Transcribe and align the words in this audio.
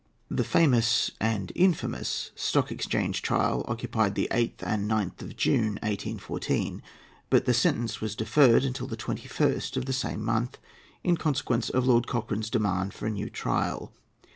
]The 0.31 0.43
famous 0.43 1.11
and 1.19 1.51
infamous 1.53 2.31
Stock 2.33 2.71
Exchange 2.71 3.21
trial 3.21 3.63
occupied 3.67 4.15
the 4.15 4.27
8th 4.31 4.63
and 4.63 4.89
9th 4.89 5.21
of 5.21 5.37
June, 5.37 5.73
1814; 5.83 6.81
but 7.29 7.45
the 7.45 7.53
sentence 7.53 8.01
was 8.01 8.15
deferred 8.15 8.63
until 8.65 8.87
the 8.87 8.97
21st 8.97 9.77
of 9.77 9.85
the 9.85 9.93
same 9.93 10.25
month, 10.25 10.57
in 11.03 11.17
consequence 11.17 11.69
of 11.69 11.85
Lord 11.85 12.07
Cochrane's 12.07 12.49
demand 12.49 12.95
for 12.95 13.05
a 13.05 13.11
new 13.11 13.29
trial. 13.29 13.93